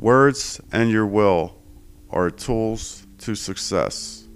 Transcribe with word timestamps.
Words 0.00 0.60
and 0.70 0.90
your 0.90 1.06
will 1.06 1.60
are 2.10 2.30
tools 2.30 3.04
to 3.18 3.34
success. 3.34 4.28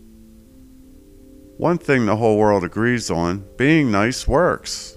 One 1.57 1.79
thing 1.79 2.05
the 2.05 2.17
whole 2.17 2.37
world 2.37 2.65
agrees 2.65 3.13
on 3.13 3.45
being 3.57 3.93
nice 3.93 4.27
works. 4.27 4.97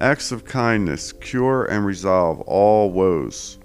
Acts 0.00 0.32
of 0.32 0.44
kindness 0.44 1.12
cure 1.12 1.64
and 1.66 1.86
resolve 1.86 2.40
all 2.40 2.90
woes. 2.90 3.58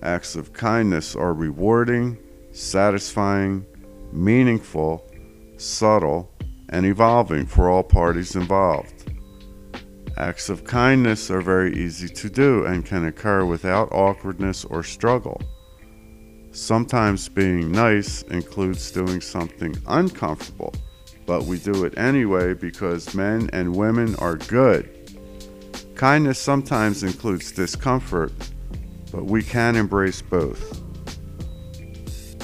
Acts 0.00 0.36
of 0.36 0.52
kindness 0.52 1.16
are 1.16 1.34
rewarding, 1.34 2.18
satisfying, 2.52 3.66
meaningful, 4.12 5.10
subtle, 5.56 6.32
and 6.68 6.86
evolving 6.86 7.46
for 7.46 7.68
all 7.68 7.82
parties 7.82 8.36
involved. 8.36 8.97
Acts 10.18 10.48
of 10.48 10.64
kindness 10.64 11.30
are 11.30 11.40
very 11.40 11.72
easy 11.76 12.08
to 12.08 12.28
do 12.28 12.64
and 12.64 12.84
can 12.84 13.04
occur 13.04 13.44
without 13.44 13.92
awkwardness 13.92 14.64
or 14.64 14.82
struggle. 14.82 15.40
Sometimes 16.50 17.28
being 17.28 17.70
nice 17.70 18.22
includes 18.22 18.90
doing 18.90 19.20
something 19.20 19.76
uncomfortable, 19.86 20.74
but 21.24 21.44
we 21.44 21.60
do 21.60 21.84
it 21.84 21.96
anyway 21.96 22.52
because 22.52 23.14
men 23.14 23.48
and 23.52 23.76
women 23.76 24.16
are 24.16 24.34
good. 24.34 24.90
Kindness 25.94 26.40
sometimes 26.40 27.04
includes 27.04 27.52
discomfort, 27.52 28.32
but 29.12 29.24
we 29.24 29.40
can 29.40 29.76
embrace 29.76 30.20
both. 30.20 30.82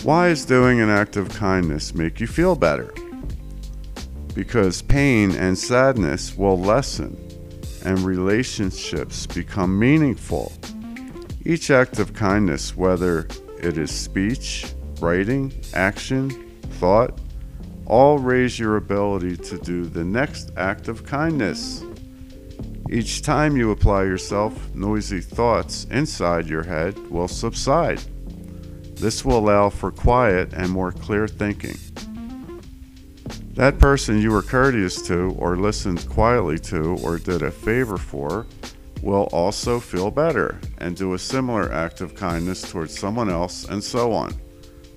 Why 0.04 0.29
is 0.29 0.45
doing 0.45 0.80
an 0.80 0.91
act 0.91 1.16
of 1.16 1.29
kindness 1.30 1.93
make 1.93 2.20
you 2.20 2.29
feel 2.29 2.54
better? 2.54 2.95
Because 4.32 4.80
pain 4.80 5.32
and 5.32 5.59
sadness 5.59 6.37
will 6.37 6.59
lessen 6.59 7.34
and 7.84 7.98
relationships 8.01 9.27
become 9.27 9.79
meaningful. 9.79 10.52
Each 11.45 11.70
act 11.70 11.98
of 11.98 12.15
kindness, 12.15 12.77
whether 12.77 13.29
it 13.59 13.79
is 13.79 13.91
speech, 13.91 14.66
writing, 15.01 15.52
action, 15.74 16.30
thought, 16.80 17.18
all 17.87 18.18
raise 18.18 18.59
your 18.59 18.76
ability 18.76 19.37
to 19.37 19.59
do 19.59 19.85
the 19.85 20.04
next 20.04 20.51
act 20.57 20.88
of 20.88 21.04
kindness. 21.04 21.85
Each 22.91 23.23
time 23.23 23.57
you 23.57 23.71
apply 23.71 24.04
yourself, 24.04 24.74
noisy 24.74 25.21
thoughts 25.21 25.87
inside 25.91 26.46
your 26.46 26.63
head 26.63 26.96
will 27.10 27.29
subside. 27.29 28.01
This 28.96 29.24
will 29.24 29.38
allow 29.38 29.69
for 29.71 29.91
quiet 29.91 30.52
and 30.52 30.71
more 30.71 30.93
clear 30.93 31.26
thinking. 31.26 31.76
That 33.55 33.79
person 33.79 34.21
you 34.21 34.33
were 34.33 34.43
courteous 34.43 35.01
to, 35.02 35.33
or 35.38 35.57
listened 35.57 36.09
quietly 36.09 36.59
to, 36.59 36.99
or 37.05 37.19
did 37.19 37.43
a 37.43 37.52
favor 37.52 37.97
for 37.97 38.47
will 39.01 39.29
also 39.33 39.79
feel 39.79 40.10
better 40.10 40.59
and 40.79 40.97
do 40.97 41.15
a 41.15 41.19
similar 41.19 41.73
act 41.73 42.01
of 42.01 42.16
kindness 42.16 42.69
towards 42.69 42.99
someone 42.99 43.30
else, 43.30 43.65
and 43.69 43.82
so 43.82 44.13
on. 44.13 44.32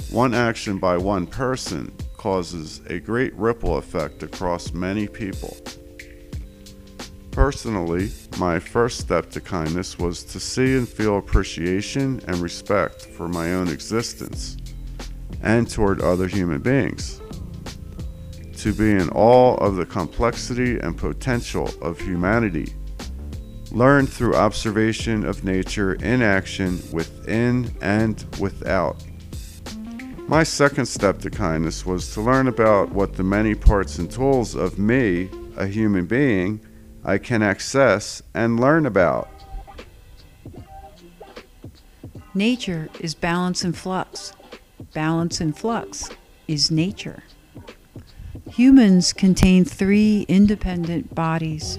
One 0.10 0.34
action 0.34 0.80
by 0.80 0.98
one 0.98 1.28
person 1.28 1.94
causes 2.16 2.82
a 2.88 3.00
great 3.00 3.36
ripple 3.36 3.78
effect 3.78 4.24
across 4.24 4.74
many 4.74 5.08
people. 5.08 5.56
Personally, 7.30 8.10
my 8.40 8.58
first 8.58 9.00
step 9.00 9.30
to 9.32 9.40
kindness 9.40 10.00
was 10.00 10.24
to 10.24 10.40
see 10.40 10.76
and 10.78 10.90
feel 10.90 11.20
appreciation 11.20 12.22
and 12.28 12.38
respect 12.38 13.06
for 13.06 13.28
my 13.28 13.54
own 13.54 13.68
existence 13.68 14.58
and 15.44 15.70
toward 15.70 16.02
other 16.02 16.28
human 16.28 16.60
beings. 16.60 17.22
To 18.58 18.74
be 18.74 18.92
in 18.92 19.10
awe 19.12 19.56
of 19.58 19.76
the 19.76 19.86
complexity 19.86 20.80
and 20.80 20.98
potential 20.98 21.70
of 21.82 22.00
humanity. 22.00 22.74
Learn 23.72 24.08
through 24.08 24.36
observation 24.36 25.24
of 25.26 25.44
nature 25.44 25.94
in 25.94 26.22
action 26.22 26.82
within 26.92 27.74
and 27.82 28.26
without. 28.40 29.04
My 30.28 30.44
second 30.44 30.88
step 30.88 31.20
to 31.20 31.30
kindness 31.30 31.86
was 31.86 32.14
to 32.16 32.22
learn 32.22 32.48
about 32.48 32.92
what 32.92 33.14
the 33.14 33.24
many 33.24 33.54
parts 33.56 34.00
and 34.00 34.12
tools 34.12 34.56
of 34.56 34.80
me, 34.80 35.30
a 35.56 35.68
human 35.68 36.06
being, 36.06 36.60
I 37.06 37.20
can 37.20 37.42
access 37.42 38.22
and 38.34 38.60
learn 38.60 38.86
about. 38.86 39.30
Nature 42.34 42.90
is 43.00 43.14
balance 43.14 43.64
and 43.64 43.78
flux. 43.78 44.34
Balance 44.94 45.40
and 45.40 45.58
flux 45.58 46.10
is 46.48 46.72
nature. 46.72 47.24
Humans 48.52 49.14
contain 49.14 49.66
three 49.66 50.26
independent 50.28 51.14
bodies. 51.14 51.78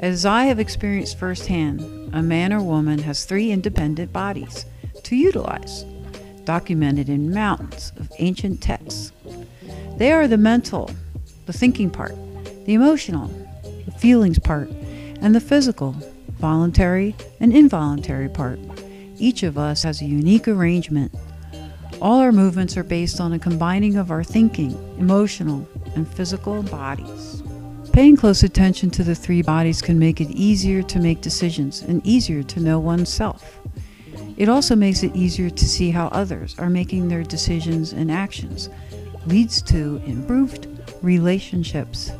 As 0.00 0.24
I 0.24 0.44
have 0.44 0.60
experienced 0.60 1.18
firsthand, 1.18 1.80
a 2.14 2.22
man 2.22 2.52
or 2.52 2.62
woman 2.62 3.00
has 3.00 3.24
three 3.24 3.50
independent 3.50 4.12
bodies 4.12 4.64
to 5.04 5.16
utilize, 5.16 5.84
documented 6.44 7.08
in 7.08 7.32
mountains 7.32 7.92
of 7.96 8.12
ancient 8.18 8.60
texts. 8.60 9.12
They 9.96 10.12
are 10.12 10.28
the 10.28 10.36
mental, 10.36 10.90
the 11.46 11.52
thinking 11.52 11.90
part, 11.90 12.14
the 12.64 12.74
emotional, 12.74 13.28
the 13.84 13.92
feelings 13.92 14.38
part, 14.38 14.70
and 15.20 15.34
the 15.34 15.40
physical, 15.40 15.96
voluntary, 16.38 17.16
and 17.40 17.52
involuntary 17.52 18.28
part. 18.28 18.60
Each 19.18 19.42
of 19.42 19.58
us 19.58 19.82
has 19.82 20.00
a 20.00 20.06
unique 20.06 20.46
arrangement. 20.46 21.12
All 22.00 22.20
our 22.20 22.30
movements 22.30 22.76
are 22.76 22.84
based 22.84 23.20
on 23.20 23.32
a 23.32 23.38
combining 23.38 23.96
of 23.96 24.12
our 24.12 24.22
thinking, 24.22 24.72
emotional, 24.98 25.66
and 25.94 26.06
physical 26.06 26.62
bodies. 26.62 27.42
Paying 27.92 28.16
close 28.16 28.42
attention 28.42 28.90
to 28.90 29.04
the 29.04 29.14
three 29.14 29.42
bodies 29.42 29.82
can 29.82 29.98
make 29.98 30.20
it 30.20 30.30
easier 30.30 30.82
to 30.82 30.98
make 30.98 31.20
decisions 31.20 31.82
and 31.82 32.06
easier 32.06 32.42
to 32.42 32.60
know 32.60 32.78
oneself. 32.78 33.58
It 34.36 34.48
also 34.48 34.76
makes 34.76 35.02
it 35.02 35.16
easier 35.16 35.50
to 35.50 35.64
see 35.64 35.90
how 35.90 36.06
others 36.08 36.56
are 36.58 36.70
making 36.70 37.08
their 37.08 37.24
decisions 37.24 37.92
and 37.92 38.10
actions, 38.10 38.68
leads 39.26 39.60
to 39.62 40.00
improved 40.06 40.68
relationships 41.02 42.12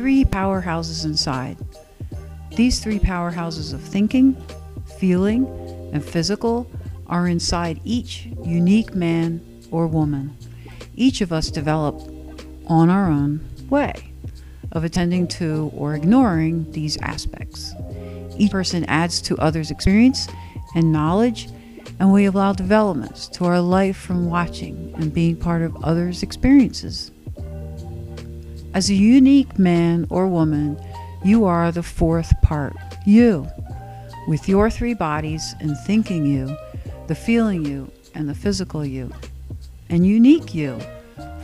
three 0.00 0.24
powerhouses 0.24 1.04
inside. 1.04 1.58
These 2.56 2.80
three 2.80 2.98
powerhouses 2.98 3.74
of 3.74 3.82
thinking, 3.82 4.34
feeling, 4.98 5.46
and 5.92 6.02
physical 6.02 6.70
are 7.06 7.28
inside 7.28 7.82
each 7.84 8.24
unique 8.42 8.94
man 8.94 9.42
or 9.70 9.86
woman. 9.86 10.34
Each 11.00 11.22
of 11.22 11.32
us 11.32 11.50
develop 11.50 11.98
on 12.66 12.90
our 12.90 13.10
own 13.10 13.40
way 13.70 14.12
of 14.72 14.84
attending 14.84 15.26
to 15.28 15.72
or 15.74 15.94
ignoring 15.94 16.70
these 16.72 16.98
aspects. 16.98 17.72
Each 18.36 18.50
person 18.50 18.84
adds 18.84 19.22
to 19.22 19.38
others' 19.38 19.70
experience 19.70 20.28
and 20.74 20.92
knowledge, 20.92 21.48
and 21.98 22.12
we 22.12 22.26
allow 22.26 22.52
developments 22.52 23.28
to 23.28 23.46
our 23.46 23.62
life 23.62 23.96
from 23.96 24.28
watching 24.28 24.92
and 24.98 25.10
being 25.10 25.36
part 25.36 25.62
of 25.62 25.74
others' 25.82 26.22
experiences. 26.22 27.10
As 28.74 28.90
a 28.90 28.94
unique 28.94 29.58
man 29.58 30.06
or 30.10 30.26
woman, 30.26 30.78
you 31.24 31.46
are 31.46 31.72
the 31.72 31.82
fourth 31.82 32.34
part, 32.42 32.76
you, 33.06 33.48
with 34.28 34.46
your 34.50 34.68
three 34.68 34.92
bodies 34.92 35.54
and 35.60 35.78
thinking 35.86 36.26
you, 36.26 36.54
the 37.06 37.14
feeling 37.14 37.64
you, 37.64 37.90
and 38.14 38.28
the 38.28 38.34
physical 38.34 38.84
you, 38.84 39.10
and 39.90 40.06
unique 40.06 40.54
you, 40.54 40.78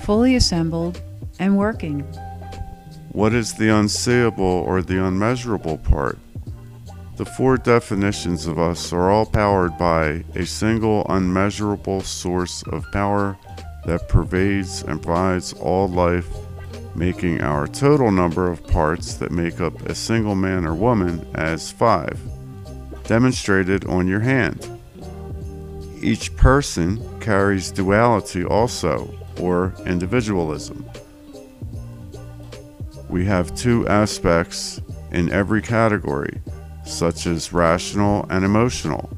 fully 0.02 0.36
assembled 0.36 1.02
and 1.38 1.58
working. 1.58 2.00
What 3.12 3.34
is 3.34 3.54
the 3.54 3.68
unseeable 3.68 4.44
or 4.44 4.82
the 4.82 5.04
unmeasurable 5.04 5.78
part? 5.78 6.18
The 7.16 7.24
four 7.24 7.56
definitions 7.56 8.46
of 8.46 8.58
us 8.58 8.92
are 8.92 9.10
all 9.10 9.26
powered 9.26 9.76
by 9.78 10.24
a 10.34 10.46
single 10.46 11.06
unmeasurable 11.08 12.02
source 12.02 12.62
of 12.64 12.90
power 12.92 13.36
that 13.86 14.08
pervades 14.08 14.82
and 14.82 15.02
provides 15.02 15.52
all 15.54 15.88
life 15.88 16.28
making 16.96 17.42
our 17.42 17.66
total 17.66 18.10
number 18.10 18.50
of 18.50 18.66
parts 18.66 19.14
that 19.14 19.30
make 19.30 19.60
up 19.60 19.80
a 19.82 19.94
single 19.94 20.34
man 20.34 20.66
or 20.66 20.74
woman 20.74 21.26
as 21.34 21.70
five, 21.70 22.18
demonstrated 23.04 23.84
on 23.86 24.06
your 24.06 24.20
hand. 24.20 24.75
Each 26.01 26.34
person 26.37 27.21
carries 27.21 27.71
duality 27.71 28.45
also, 28.45 29.13
or 29.41 29.75
individualism. 29.84 30.84
We 33.09 33.25
have 33.25 33.54
two 33.54 33.87
aspects 33.89 34.81
in 35.13 35.31
every 35.33 35.63
category, 35.63 36.41
such 36.84 37.27
as 37.27 37.53
rational 37.53 38.27
and 38.31 38.45
emotional, 38.45 39.16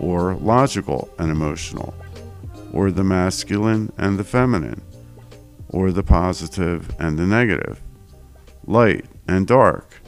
or 0.00 0.34
logical 0.34 1.08
and 1.18 1.30
emotional, 1.30 1.94
or 2.72 2.90
the 2.90 3.04
masculine 3.04 3.92
and 3.98 4.18
the 4.18 4.24
feminine 4.24 4.82
or 5.72 5.90
the 5.90 6.02
positive 6.02 6.94
and 6.98 7.18
the 7.18 7.26
negative, 7.26 7.80
light 8.66 9.06
and 9.26 9.46
dark. 9.46 10.00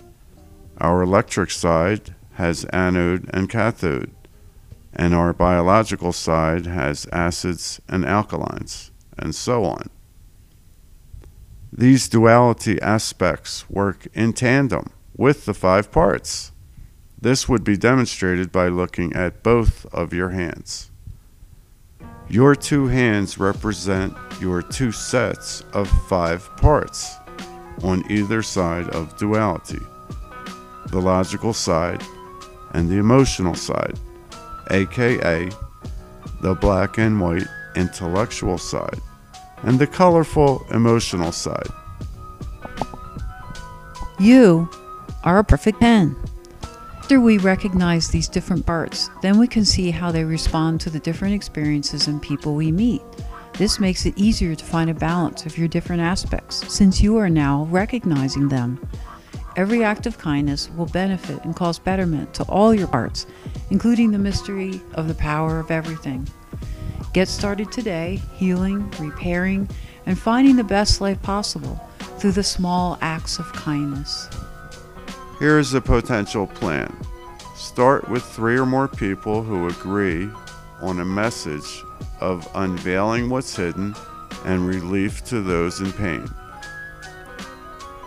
Our 0.78 1.02
electric 1.02 1.50
side 1.50 2.14
has 2.34 2.64
anode 2.66 3.30
and 3.32 3.48
cathode, 3.48 4.14
and 4.94 5.14
our 5.14 5.32
biological 5.32 6.12
side 6.12 6.66
has 6.66 7.06
acids 7.12 7.80
and 7.88 8.04
alkalines, 8.04 8.90
and 9.18 9.34
so 9.34 9.64
on. 9.64 9.90
These 11.72 12.08
duality 12.08 12.80
aspects 12.80 13.68
work 13.68 14.06
in 14.14 14.32
tandem 14.32 14.90
with 15.16 15.44
the 15.44 15.54
five 15.54 15.90
parts. 15.90 16.52
This 17.20 17.48
would 17.48 17.64
be 17.64 17.76
demonstrated 17.76 18.52
by 18.52 18.68
looking 18.68 19.12
at 19.14 19.42
both 19.42 19.86
of 19.92 20.12
your 20.12 20.30
hands. 20.30 20.90
Your 22.28 22.54
two 22.54 22.86
hands 22.86 23.38
represent 23.38 24.14
your 24.40 24.62
two 24.62 24.92
sets 24.92 25.62
of 25.72 25.88
five 26.08 26.48
parts 26.56 27.16
on 27.82 28.10
either 28.10 28.42
side 28.42 28.88
of 28.90 29.16
duality 29.16 29.80
the 30.94 31.00
logical 31.00 31.52
side 31.52 32.02
and 32.72 32.88
the 32.88 32.96
emotional 32.96 33.54
side, 33.54 33.98
aka 34.70 35.50
the 36.40 36.54
black 36.54 36.98
and 36.98 37.20
white 37.20 37.46
intellectual 37.76 38.58
side 38.58 39.00
and 39.62 39.78
the 39.78 39.86
colorful 39.86 40.64
emotional 40.70 41.32
side. 41.32 41.68
You 44.18 44.68
are 45.24 45.38
a 45.38 45.44
perfect 45.44 45.80
pen. 45.80 46.16
After 46.98 47.20
we 47.20 47.38
recognize 47.38 48.08
these 48.08 48.28
different 48.28 48.64
parts, 48.64 49.10
then 49.22 49.38
we 49.38 49.46
can 49.46 49.64
see 49.64 49.90
how 49.90 50.10
they 50.10 50.24
respond 50.24 50.80
to 50.82 50.90
the 50.90 51.00
different 51.00 51.34
experiences 51.34 52.08
and 52.08 52.22
people 52.22 52.54
we 52.54 52.72
meet. 52.72 53.02
This 53.54 53.78
makes 53.78 54.04
it 54.04 54.18
easier 54.18 54.54
to 54.54 54.64
find 54.64 54.90
a 54.90 54.94
balance 54.94 55.46
of 55.46 55.56
your 55.56 55.68
different 55.68 56.02
aspects 56.02 56.72
since 56.72 57.02
you 57.02 57.16
are 57.16 57.30
now 57.30 57.68
recognizing 57.70 58.48
them. 58.48 58.80
Every 59.56 59.84
act 59.84 60.06
of 60.06 60.18
kindness 60.18 60.68
will 60.76 60.86
benefit 60.86 61.44
and 61.44 61.54
cause 61.54 61.78
betterment 61.78 62.34
to 62.34 62.42
all 62.44 62.74
your 62.74 62.88
parts, 62.88 63.26
including 63.70 64.10
the 64.10 64.18
mystery 64.18 64.80
of 64.94 65.06
the 65.06 65.14
power 65.14 65.60
of 65.60 65.70
everything. 65.70 66.28
Get 67.12 67.28
started 67.28 67.70
today, 67.70 68.20
healing, 68.34 68.90
repairing, 68.98 69.68
and 70.06 70.18
finding 70.18 70.56
the 70.56 70.64
best 70.64 71.00
life 71.00 71.22
possible 71.22 71.80
through 72.18 72.32
the 72.32 72.42
small 72.42 72.98
acts 73.00 73.38
of 73.38 73.52
kindness. 73.52 74.28
Here 75.38 75.60
is 75.60 75.72
a 75.72 75.80
potential 75.80 76.48
plan. 76.48 76.92
Start 77.54 78.08
with 78.08 78.24
three 78.24 78.58
or 78.58 78.66
more 78.66 78.88
people 78.88 79.44
who 79.44 79.68
agree 79.68 80.28
on 80.80 80.98
a 80.98 81.04
message 81.04 81.84
of 82.20 82.48
unveiling 82.56 83.30
what's 83.30 83.54
hidden 83.54 83.94
and 84.44 84.66
relief 84.66 85.24
to 85.26 85.40
those 85.40 85.80
in 85.80 85.92
pain. 85.92 86.28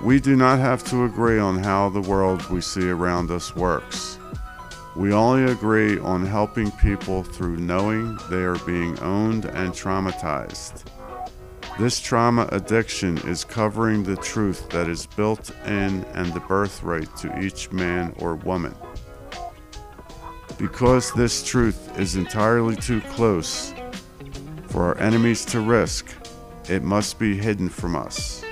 We 0.02 0.20
do 0.20 0.36
not 0.36 0.60
have 0.60 0.84
to 0.86 1.06
agree 1.06 1.40
on 1.40 1.64
how 1.64 1.90
the 1.90 2.02
world 2.02 2.48
we 2.50 2.62
see 2.62 2.88
around 2.88 3.32
us 3.32 3.56
works. 3.56 4.20
We 4.96 5.12
only 5.12 5.52
agree 5.52 5.98
on 5.98 6.24
helping 6.24 6.70
people 6.72 7.24
through 7.24 7.58
knowing 7.58 8.20
they 8.30 8.44
are 8.44 8.60
being 8.60 9.00
owned 9.00 9.46
and 9.46 9.74
traumatized. 9.74 10.84
This 11.80 12.00
trauma 12.00 12.48
addiction 12.52 13.18
is 13.28 13.44
covering 13.44 14.04
the 14.04 14.18
truth 14.18 14.70
that 14.70 14.88
is 14.88 15.08
built 15.08 15.52
in 15.66 16.04
and 16.14 16.32
the 16.32 16.42
birthright 16.42 17.16
to 17.18 17.40
each 17.40 17.72
man 17.72 18.14
or 18.20 18.36
woman. 18.36 18.76
Because 20.60 21.12
this 21.14 21.44
truth 21.44 22.00
is 22.00 22.16
entirely 22.16 22.76
too 22.76 23.02
close 23.02 23.74
for 24.68 24.86
our 24.86 24.98
enemies 25.00 25.44
to 25.46 25.60
risk, 25.60 26.08
it 26.70 26.84
must 26.84 27.18
be 27.18 27.36
hidden 27.36 27.70
from 27.70 27.96
us. 27.96 28.44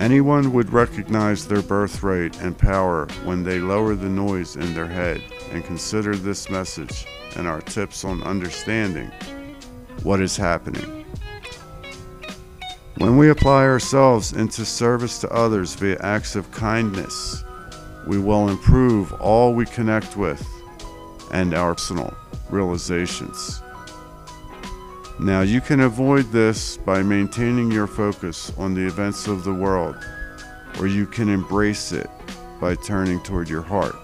Anyone 0.00 0.54
would 0.54 0.72
recognize 0.72 1.46
their 1.46 1.60
birthright 1.60 2.40
and 2.40 2.56
power 2.56 3.06
when 3.24 3.42
they 3.42 3.58
lower 3.58 3.94
the 3.94 4.08
noise 4.08 4.56
in 4.56 4.72
their 4.72 4.86
head 4.86 5.22
and 5.52 5.62
consider 5.62 6.16
this 6.16 6.48
message 6.48 7.06
and 7.36 7.46
our 7.46 7.60
tips 7.60 8.02
on 8.02 8.22
understanding 8.22 9.12
what 10.02 10.22
is 10.22 10.38
happening. 10.38 11.04
When 12.96 13.18
we 13.18 13.28
apply 13.28 13.64
ourselves 13.64 14.32
into 14.32 14.64
service 14.64 15.18
to 15.18 15.28
others 15.28 15.74
via 15.74 15.98
acts 16.00 16.34
of 16.34 16.50
kindness, 16.50 17.44
we 18.06 18.18
will 18.18 18.48
improve 18.48 19.12
all 19.20 19.52
we 19.52 19.66
connect 19.66 20.16
with 20.16 20.42
and 21.30 21.52
our 21.52 21.74
personal 21.74 22.16
realizations. 22.48 23.62
Now, 25.22 25.42
you 25.42 25.60
can 25.60 25.80
avoid 25.80 26.32
this 26.32 26.78
by 26.78 27.02
maintaining 27.02 27.70
your 27.70 27.86
focus 27.86 28.50
on 28.56 28.72
the 28.72 28.86
events 28.86 29.26
of 29.26 29.44
the 29.44 29.52
world, 29.52 29.96
or 30.78 30.86
you 30.86 31.06
can 31.06 31.28
embrace 31.28 31.92
it 31.92 32.08
by 32.58 32.74
turning 32.74 33.22
toward 33.22 33.46
your 33.46 33.60
heart. 33.60 33.94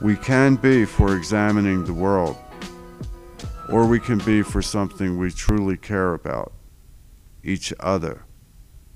We 0.00 0.16
can 0.16 0.56
be 0.56 0.84
for 0.84 1.16
examining 1.16 1.84
the 1.84 1.92
world, 1.92 2.36
or 3.68 3.86
we 3.86 4.00
can 4.00 4.18
be 4.18 4.42
for 4.42 4.60
something 4.60 5.16
we 5.16 5.30
truly 5.30 5.76
care 5.76 6.14
about 6.14 6.52
each 7.44 7.72
other. 7.78 8.24